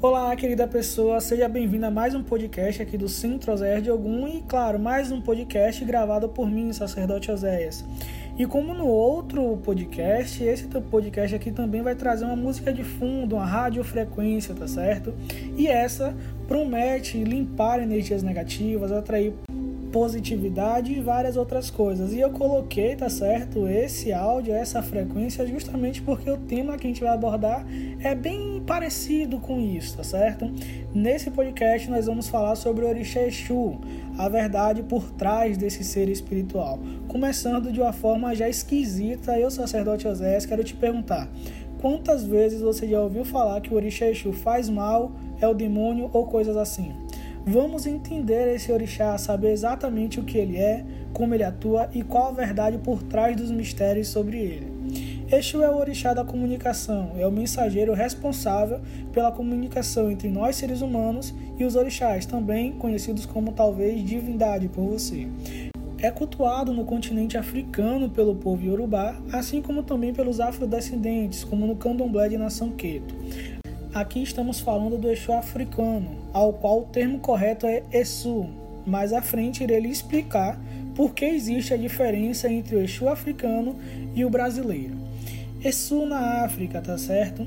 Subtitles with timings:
[0.00, 4.28] Olá, querida pessoa, seja bem-vinda a mais um podcast aqui do Centro Oséias de Ogum
[4.28, 7.84] e, claro, mais um podcast gravado por mim, sacerdote Oséias.
[8.38, 13.34] E como no outro podcast, esse podcast aqui também vai trazer uma música de fundo,
[13.34, 15.12] uma radiofrequência, tá certo?
[15.56, 16.14] E essa
[16.46, 19.34] promete limpar energias negativas, atrair
[19.98, 22.12] positividade e várias outras coisas.
[22.12, 26.90] E eu coloquei, tá certo, esse áudio, essa frequência, justamente porque o tema que a
[26.90, 27.66] gente vai abordar
[27.98, 30.48] é bem parecido com isso, tá certo?
[30.94, 33.76] Nesse podcast nós vamos falar sobre o Orixá Exu,
[34.16, 36.78] a verdade por trás desse ser espiritual.
[37.08, 41.28] Começando de uma forma já esquisita, eu, sacerdote Osés, quero te perguntar:
[41.80, 46.08] quantas vezes você já ouviu falar que o Orixá Exu faz mal, é o demônio
[46.12, 46.94] ou coisas assim?
[47.50, 50.84] Vamos entender esse orixá, saber exatamente o que ele é,
[51.14, 54.66] como ele atua e qual a verdade por trás dos mistérios sobre ele.
[55.32, 58.82] Exu é o orixá da comunicação, é o mensageiro responsável
[59.14, 64.82] pela comunicação entre nós seres humanos e os orixás, também conhecidos como talvez divindade por
[64.84, 65.26] você.
[65.96, 71.76] É cultuado no continente africano pelo povo Yorubá, assim como também pelos afrodescendentes, como no
[71.76, 73.14] candomblé de nação Queto.
[73.94, 78.46] Aqui estamos falando do Exu africano, ao qual o termo correto é Exu.
[78.86, 80.60] Mais à frente irei lhe explicar
[80.94, 83.76] por que existe a diferença entre o Exu africano
[84.14, 85.07] e o brasileiro.
[85.62, 87.44] Exu na África, tá certo?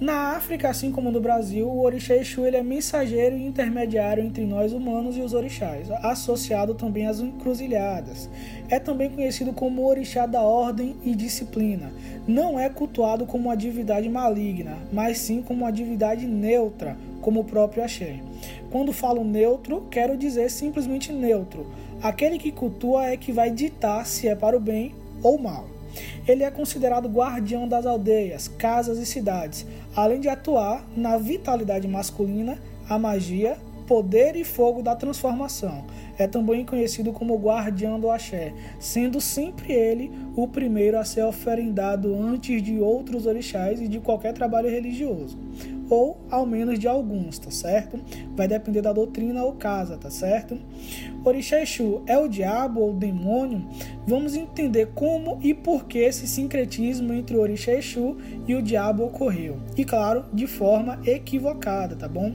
[0.00, 4.46] Na África, assim como no Brasil, o orixá Exu ele é mensageiro e intermediário entre
[4.46, 8.30] nós humanos e os orixás, associado também às encruzilhadas.
[8.68, 11.92] É também conhecido como orixá da ordem e disciplina.
[12.26, 17.44] Não é cultuado como uma divindade maligna, mas sim como uma divindade neutra, como o
[17.44, 18.20] próprio Axé.
[18.70, 21.66] Quando falo neutro, quero dizer simplesmente neutro.
[22.00, 25.79] Aquele que cultua é que vai ditar se é para o bem ou mal.
[26.26, 32.58] Ele é considerado guardião das aldeias, casas e cidades, além de atuar na vitalidade masculina,
[32.88, 33.56] a magia,
[33.90, 35.84] poder e fogo da transformação.
[36.16, 42.14] É também conhecido como guardião do axé, sendo sempre ele o primeiro a ser oferendado
[42.14, 45.36] antes de outros orixás e de qualquer trabalho religioso
[45.90, 48.00] ou ao menos de alguns, tá certo?
[48.36, 50.56] Vai depender da doutrina ou casa, tá certo?
[51.24, 53.66] Orixá Exu é o diabo ou o demônio?
[54.06, 59.04] Vamos entender como e por que esse sincretismo entre o Orixá Exu e o diabo
[59.04, 59.58] ocorreu.
[59.76, 62.34] E claro, de forma equivocada, tá bom?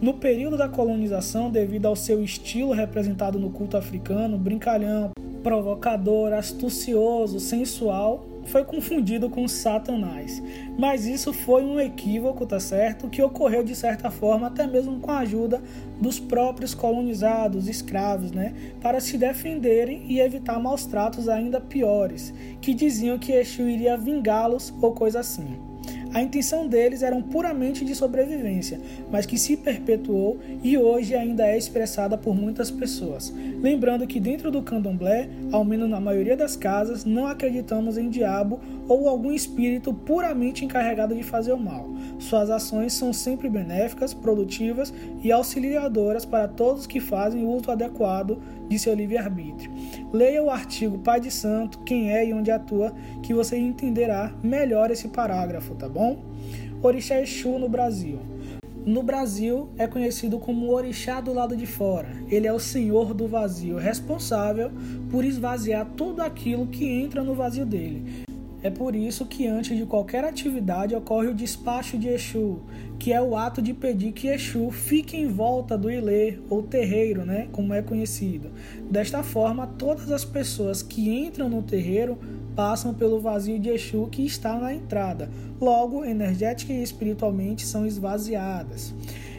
[0.00, 5.10] No período da colonização, devido ao seu estilo representado no culto africano, brincalhão,
[5.42, 10.42] provocador, astucioso, sensual, foi confundido com Satanás.
[10.78, 13.08] Mas isso foi um equívoco, tá certo?
[13.08, 15.62] Que ocorreu de certa forma até mesmo com a ajuda
[15.98, 18.52] dos próprios colonizados, escravos, né?
[18.82, 24.74] Para se defenderem e evitar maus tratos ainda piores, que diziam que Exu iria vingá-los
[24.82, 25.56] ou coisa assim.
[26.16, 28.80] A intenção deles era puramente de sobrevivência,
[29.12, 33.30] mas que se perpetuou e hoje ainda é expressada por muitas pessoas.
[33.60, 38.58] Lembrando que dentro do candomblé, ao menos na maioria das casas, não acreditamos em diabo
[38.88, 41.86] ou algum espírito puramente encarregado de fazer o mal.
[42.18, 48.40] Suas ações são sempre benéficas, produtivas e auxiliadoras para todos que fazem o uso adequado
[48.68, 49.70] de seu livre-arbítrio.
[50.12, 54.90] Leia o artigo Pai de Santo, quem é e onde atua, que você entenderá melhor
[54.90, 56.05] esse parágrafo, tá bom?
[56.86, 58.20] Orixá Exu no Brasil.
[58.84, 62.08] No Brasil é conhecido como Orixá do lado de fora.
[62.30, 64.70] Ele é o senhor do vazio, responsável
[65.10, 68.24] por esvaziar tudo aquilo que entra no vazio dele.
[68.62, 72.60] É por isso que antes de qualquer atividade ocorre o despacho de Exu,
[73.00, 77.26] que é o ato de pedir que Exu fique em volta do ilê ou terreiro,
[77.26, 78.50] né, como é conhecido.
[78.88, 82.16] Desta forma, todas as pessoas que entram no terreiro
[82.56, 85.30] passam pelo vazio de Exu que está na entrada.
[85.60, 88.94] Logo, energética e espiritualmente são esvaziadas.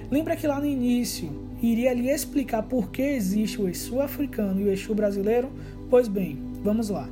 [0.09, 1.29] Lembra que lá no início
[1.61, 5.49] iria lhe explicar por que existe o Exu africano e o Exu brasileiro?
[5.89, 7.07] Pois bem, vamos lá.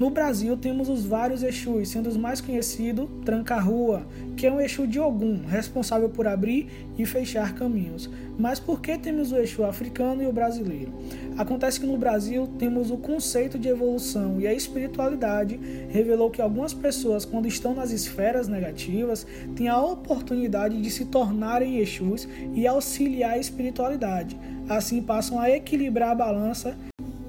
[0.00, 4.04] No Brasil temos os vários Exus, sendo os mais conhecidos Tranca-Rua,
[4.36, 8.10] que é um Exu de Ogum, responsável por abrir e fechar caminhos.
[8.36, 10.92] Mas por que temos o Exu africano e o brasileiro?
[11.38, 15.58] Acontece que no Brasil temos o conceito de evolução e a espiritualidade
[15.88, 21.78] revelou que algumas pessoas, quando estão nas esferas negativas, têm a oportunidade de se tornarem
[21.78, 24.36] Exus e auxiliar a espiritualidade.
[24.68, 26.76] Assim passam a equilibrar a balança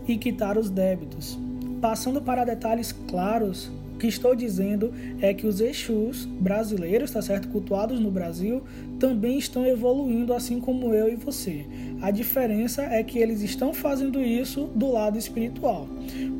[0.08, 1.47] e quitar os débitos.
[1.82, 7.48] Passando para detalhes claros, O que estou dizendo é que os Exus brasileiros, tá certo,
[7.48, 8.62] cultuados no Brasil,
[9.00, 11.66] também estão evoluindo assim como eu e você.
[12.02, 15.88] A diferença é que eles estão fazendo isso do lado espiritual.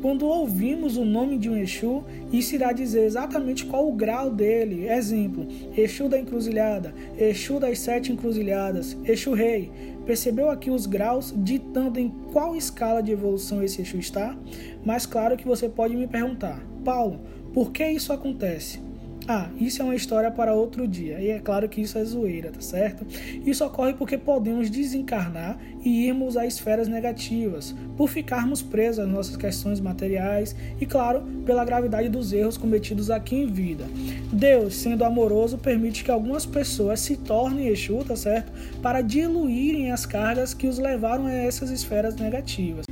[0.00, 4.88] Quando ouvimos o nome de um Exu, isso irá dizer exatamente qual o grau dele.
[4.88, 5.46] Exemplo:
[5.76, 9.70] Exu da encruzilhada, Exu das sete encruzilhadas, Exu rei.
[10.06, 14.36] Percebeu aqui os graus ditando em qual escala de evolução esse Exu está?
[14.84, 17.20] Mas claro que você pode me perguntar, Paulo,
[17.52, 18.87] por que isso acontece?
[19.30, 21.20] Ah, isso é uma história para outro dia.
[21.20, 23.06] E é claro que isso é zoeira, tá certo?
[23.44, 29.36] Isso ocorre porque podemos desencarnar e irmos a esferas negativas, por ficarmos presos às nossas
[29.36, 33.84] questões materiais e, claro, pela gravidade dos erros cometidos aqui em vida.
[34.32, 38.50] Deus, sendo amoroso, permite que algumas pessoas se tornem Exu, tá certo?
[38.80, 42.86] Para diluírem as cargas que os levaram a essas esferas negativas.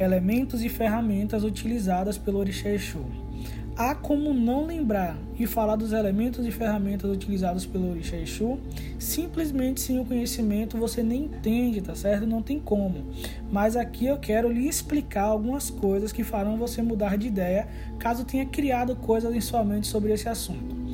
[0.00, 3.23] Elementos e ferramentas utilizadas pelo Orixá Exu
[3.76, 8.58] há como não lembrar e falar dos elementos e ferramentas utilizados pelo Orixá Exu,
[8.98, 12.26] simplesmente sem o conhecimento você nem entende, tá certo?
[12.26, 13.04] Não tem como.
[13.50, 17.68] Mas aqui eu quero lhe explicar algumas coisas que farão você mudar de ideia,
[17.98, 20.84] caso tenha criado coisas em sua mente sobre esse assunto.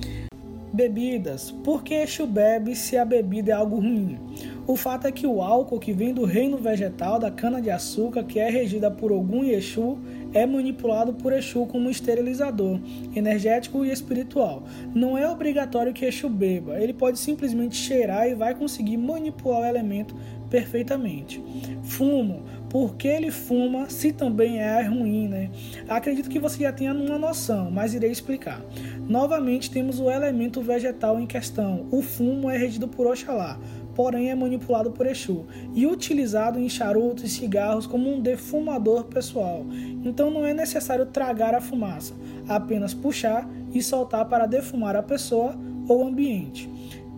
[0.73, 1.51] Bebidas.
[1.51, 4.19] Por que Exu bebe se a bebida é algo ruim?
[4.67, 8.49] O fato é que o álcool que vem do reino vegetal da cana-de-açúcar, que é
[8.49, 9.99] regida por Ogum e Exu,
[10.33, 12.79] é manipulado por Exu como esterilizador,
[13.15, 14.65] energético e espiritual.
[14.95, 19.67] Não é obrigatório que Exu beba, ele pode simplesmente cheirar e vai conseguir manipular o
[19.67, 20.15] elemento
[20.51, 21.43] perfeitamente.
[21.83, 22.43] Fumo.
[22.69, 25.51] Por que ele fuma se também é ruim, né?
[25.89, 28.63] Acredito que você já tenha uma noção, mas irei explicar.
[29.09, 31.89] Novamente temos o elemento vegetal em questão.
[31.91, 33.59] O fumo é regido por Oxalá
[33.95, 39.65] porém é manipulado por Exu e utilizado em charutos e cigarros como um defumador pessoal.
[40.05, 42.15] Então não é necessário tragar a fumaça,
[42.49, 45.59] apenas puxar e soltar para defumar a pessoa
[45.89, 46.69] ou ambiente.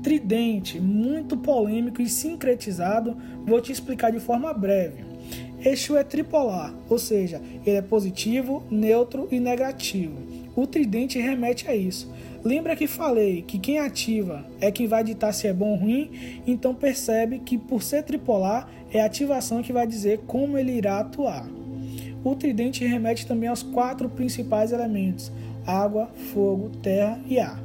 [0.02, 3.16] Tridente, muito polêmico e sincretizado,
[3.46, 5.04] vou te explicar de forma breve.
[5.64, 10.16] Exu é tripolar, ou seja, ele é positivo, neutro e negativo.
[10.56, 12.12] O tridente remete a isso.
[12.44, 16.42] Lembra que falei que quem ativa é quem vai ditar se é bom ou ruim?
[16.44, 20.98] Então percebe que por ser tripolar é a ativação que vai dizer como ele irá
[20.98, 21.46] atuar.
[22.24, 25.30] O tridente remete também aos quatro principais elementos:
[25.64, 27.62] água, fogo, terra e ar.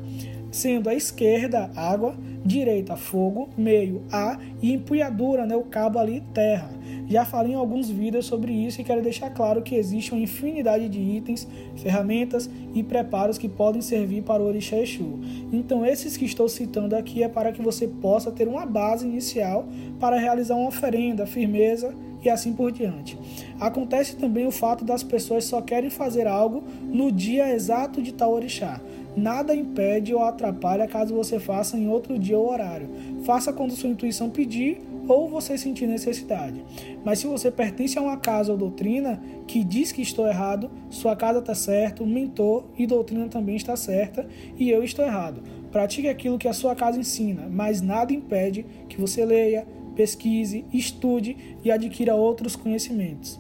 [0.52, 2.16] Sendo a esquerda água,
[2.46, 6.70] direita fogo, meio ar e empunhadura, né, o cabo ali terra.
[7.10, 10.90] Já falei em alguns vídeos sobre isso e quero deixar claro que existe uma infinidade
[10.90, 15.20] de itens, ferramentas e preparos que podem servir para o Orixá Exu.
[15.52, 19.66] Então, esses que estou citando aqui é para que você possa ter uma base inicial
[20.00, 23.18] para realizar uma oferenda, firmeza e assim por diante.
[23.60, 28.34] Acontece também o fato das pessoas só querem fazer algo no dia exato de tal
[28.34, 28.82] orixá.
[29.16, 32.90] Nada impede ou atrapalha caso você faça em outro dia ou horário.
[33.24, 36.64] Faça quando sua intuição pedir ou você sentir necessidade.
[37.04, 41.16] Mas se você pertence a uma casa ou doutrina que diz que estou errado, sua
[41.16, 44.28] casa está certa, mentor e doutrina também está certa
[44.58, 45.42] e eu estou errado.
[45.72, 51.58] Pratique aquilo que a sua casa ensina, mas nada impede que você leia, pesquise, estude
[51.64, 53.40] e adquira outros conhecimentos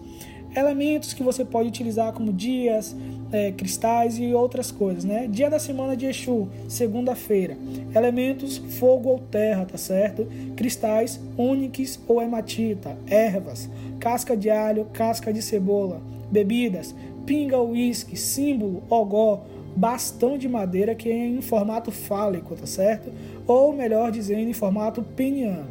[0.55, 2.95] elementos que você pode utilizar como dias,
[3.31, 5.27] é, cristais e outras coisas, né?
[5.29, 7.57] Dia da semana de Exu, segunda-feira.
[7.95, 10.27] Elementos fogo ou terra, tá certo?
[10.55, 13.69] Cristais, ônix ou hematita, ervas,
[13.99, 16.01] casca de alho, casca de cebola,
[16.31, 16.95] bebidas,
[17.25, 19.43] pinga ou uísque, símbolo, ogó,
[19.75, 23.11] bastão de madeira que é em formato fálico, tá certo?
[23.45, 25.67] Ou melhor dizendo, em formato peniano.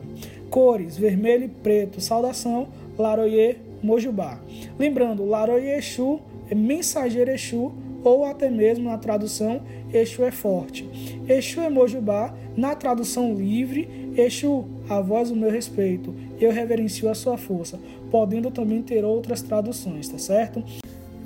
[0.51, 4.39] Cores, vermelho e preto, saudação, laroyer, Mojubá.
[4.79, 6.21] Lembrando, Laroy Exu
[6.55, 7.73] mensageiro Exu
[8.05, 9.63] ou até mesmo na tradução
[9.93, 10.89] Exu é forte.
[11.29, 17.15] Exu é Mojubá, na tradução livre, Exu, a voz do meu respeito, eu reverencio a
[17.15, 17.79] sua força,
[18.11, 20.63] podendo também ter outras traduções, tá certo?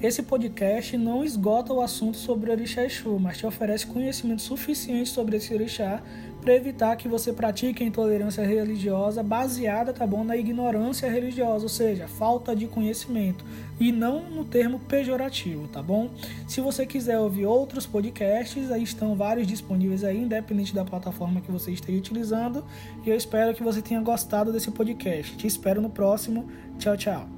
[0.02, 5.10] Esse podcast não esgota o assunto sobre o Orixá Exu, mas te oferece conhecimento suficiente
[5.10, 6.02] sobre esse Orixá
[6.40, 11.68] para evitar que você pratique a intolerância religiosa baseada, tá bom, na ignorância religiosa, ou
[11.68, 13.44] seja, falta de conhecimento,
[13.78, 16.08] e não no termo pejorativo, tá bom?
[16.48, 21.52] Se você quiser ouvir outros podcasts, aí estão vários disponíveis aí, independente da plataforma que
[21.52, 22.64] você esteja utilizando,
[23.04, 25.36] e eu espero que você tenha gostado desse podcast.
[25.36, 26.48] Te espero no próximo.
[26.78, 27.30] Tchau, tchau.